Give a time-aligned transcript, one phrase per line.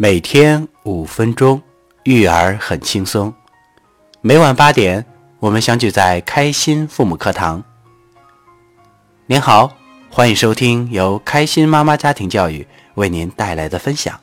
[0.00, 1.60] 每天五分钟，
[2.04, 3.34] 育儿很轻松。
[4.20, 5.04] 每晚八点，
[5.40, 7.60] 我们相聚在开心父母课堂。
[9.26, 9.76] 您好，
[10.08, 12.64] 欢迎收听由开心妈妈家庭教育
[12.94, 14.20] 为您带来的分享。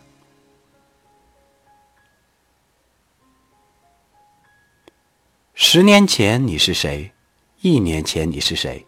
[5.56, 7.12] 十年前你是谁？
[7.60, 8.88] 一年前你是谁？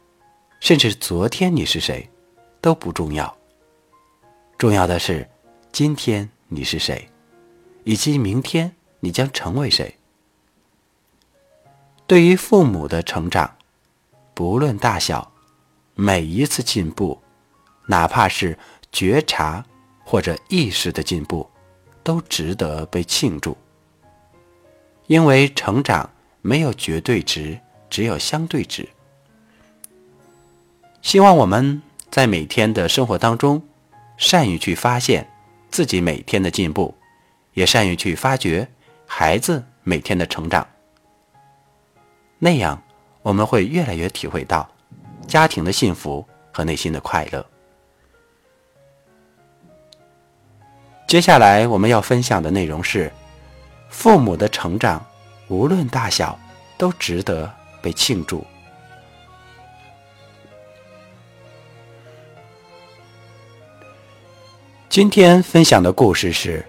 [0.62, 2.09] 甚至昨天你是谁，
[2.62, 3.38] 都不重要。
[4.58, 5.30] 重要的是
[5.73, 6.30] 今天。
[6.50, 7.10] 你是谁，
[7.84, 9.96] 以及明天你将成为谁？
[12.06, 13.58] 对于父母的成长，
[14.34, 15.30] 不论大小，
[15.94, 17.22] 每一次进步，
[17.88, 18.58] 哪怕是
[18.94, 19.66] 觉察
[20.06, 21.50] 或者意识的进步，
[22.02, 23.58] 都值得被庆祝。
[25.08, 26.09] 因为成长
[26.42, 27.59] 没有绝对值，
[27.90, 28.88] 只有相对值。
[31.02, 33.62] 希望我们在每天的生活当中，
[34.18, 35.30] 善于去发现。
[35.70, 36.94] 自己每天的进步，
[37.53, 38.67] 也善于去发掘
[39.05, 40.67] 孩子每天的成长。
[42.39, 42.81] 那样，
[43.22, 44.67] 我们会越来越体会到
[45.27, 47.45] 家庭的幸福和内心的快乐。
[51.08, 53.11] 接下来我们要分享的内容是：
[53.89, 55.05] 父母的成长，
[55.47, 56.38] 无论大小，
[56.77, 58.45] 都值得被庆祝。
[64.98, 66.66] 今天分享的故事是：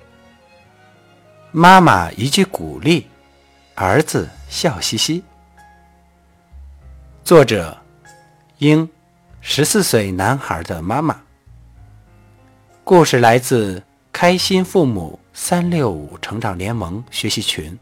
[1.50, 3.06] 妈妈一句鼓励，
[3.74, 5.24] 儿子笑嘻嘻。
[7.24, 7.74] 作者：
[8.58, 8.86] 英，
[9.40, 11.18] 十四岁男孩的妈妈。
[12.84, 17.78] 故事来自开心父母三六五成长联盟学习群。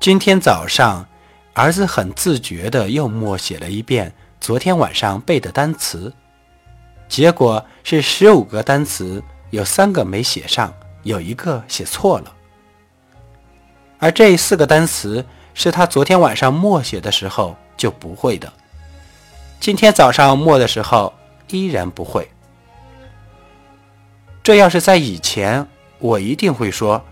[0.00, 1.06] 今天早上。
[1.54, 6.12] 儿子很自觉地又默写了一遍昨天晚上背的单词，
[7.08, 10.72] 结果是十五个单词有三个没写上，
[11.02, 12.32] 有一个写错了。
[13.98, 18.52] 而这四个单词是他昨天晚上默写的时候就不会的，
[19.58, 21.12] 今天早上默的时候
[21.48, 22.28] 依然不会。
[24.44, 25.66] 这要是在以前，
[25.98, 27.04] 我一定会说：“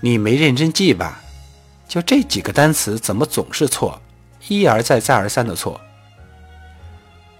[0.00, 1.20] 你没认真记吧。”
[1.88, 3.98] 就这几个单词，怎么总是错，
[4.46, 5.80] 一而再、再而三的错？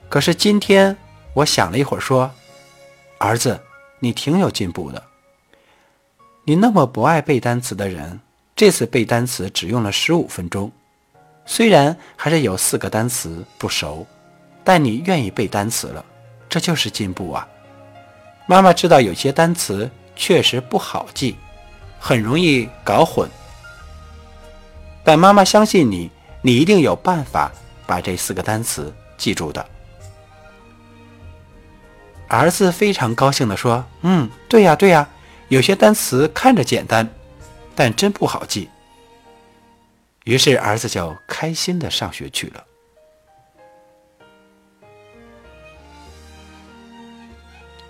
[0.08, 0.96] 可是今天
[1.34, 2.30] 我想了一会儿，说
[3.20, 3.60] ：“儿子，
[3.98, 5.04] 你挺有进步的。
[6.44, 8.18] 你那么不爱背单词的人，
[8.56, 10.72] 这次背单词只用了十五分钟，
[11.44, 14.06] 虽然还是有四个单词不熟，
[14.64, 16.02] 但你愿意背单词了，
[16.48, 17.46] 这就是进步啊！
[18.46, 21.36] 妈妈知道有些单词确实不好记，
[22.00, 23.28] 很容易搞混。”
[25.08, 26.10] 但妈妈相信你，
[26.42, 27.50] 你一定有办法
[27.86, 29.66] 把这四个单词记住的。
[32.26, 35.08] 儿子非常高兴地说：“嗯，对呀，对呀，
[35.48, 37.08] 有些单词看着简单，
[37.74, 38.68] 但真不好记。”
[40.24, 42.64] 于是儿子就开心的上学去了。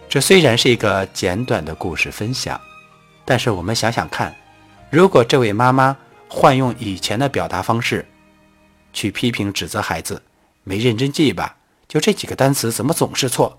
[0.09, 2.61] 这虽然是一个简短的故事分享，
[3.25, 4.33] 但是我们想想看，
[4.89, 5.97] 如果这位妈妈……
[6.29, 8.07] 换用以前的表达方式，
[8.93, 10.23] 去批评指责孩子
[10.63, 11.57] 没认真记吧？
[11.89, 13.59] 就这几个单词怎么总是错？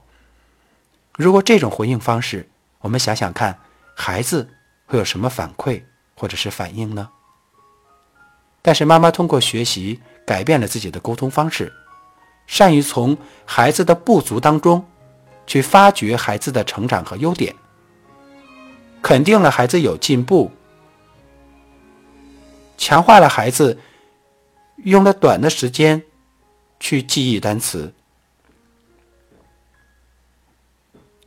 [1.17, 2.47] 如果这种回应方式，
[2.79, 3.59] 我们想想看，
[3.95, 4.47] 孩子
[4.85, 5.83] 会有什么反馈
[6.15, 7.09] 或者是反应呢？
[8.61, 11.73] 但是妈妈通过学习改变了自己的沟通方式，
[12.45, 14.85] 善于从孩子的不足当中
[15.47, 17.55] 去发掘孩子的成长和优点，
[19.01, 20.51] 肯定了孩子有进步。
[22.79, 23.77] 强化了孩子
[24.77, 26.01] 用了短的时间
[26.79, 27.93] 去记忆单词，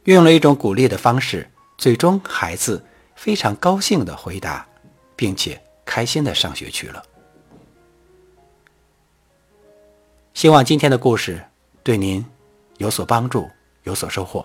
[0.04, 2.82] 运用了一种鼓励的方式，最终孩子
[3.14, 4.66] 非常高兴的回答，
[5.14, 7.04] 并且开心的上学去了。
[10.32, 11.44] 希望今天的故事
[11.82, 12.24] 对您
[12.78, 13.50] 有所帮助，
[13.82, 14.44] 有所收获。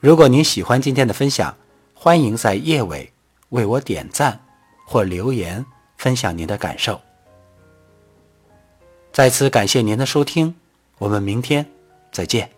[0.00, 1.56] 如果您喜欢今天的分享，
[1.94, 3.10] 欢迎在页尾
[3.48, 4.45] 为我点赞。
[4.86, 5.66] 或留言
[5.98, 6.98] 分享您的感受。
[9.12, 10.54] 再次感谢您的收听，
[10.96, 11.66] 我们明天
[12.10, 12.55] 再见。